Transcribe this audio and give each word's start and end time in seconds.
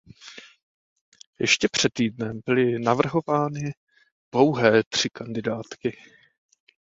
Ještě 1.39 1.67
před 1.71 1.93
týdnem 1.93 2.41
byly 2.45 2.79
navrhovány 2.79 3.73
pouhé 4.29 4.83
tři 4.83 5.09
kandidátky. 5.09 5.97